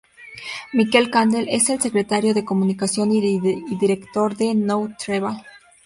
Miquel 0.73 1.11
Candel 1.11 1.45
es 1.47 1.69
el 1.69 1.79
Secretario 1.79 2.33
de 2.33 2.43
Comunicación 2.43 3.11
y 3.11 3.21
Director 3.75 4.35
de 4.35 4.55
Nou 4.55 4.89
Treball. 4.97 5.37